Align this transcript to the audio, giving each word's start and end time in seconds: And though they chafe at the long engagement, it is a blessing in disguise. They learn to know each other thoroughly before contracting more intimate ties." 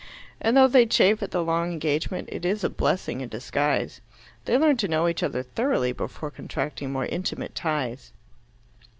And 0.39 0.57
though 0.57 0.67
they 0.67 0.87
chafe 0.87 1.21
at 1.21 1.29
the 1.29 1.43
long 1.43 1.71
engagement, 1.71 2.27
it 2.31 2.43
is 2.43 2.63
a 2.63 2.71
blessing 2.71 3.21
in 3.21 3.29
disguise. 3.29 4.01
They 4.45 4.57
learn 4.57 4.77
to 4.77 4.87
know 4.87 5.07
each 5.07 5.21
other 5.21 5.43
thoroughly 5.43 5.91
before 5.91 6.31
contracting 6.31 6.91
more 6.91 7.05
intimate 7.05 7.53
ties." 7.53 8.11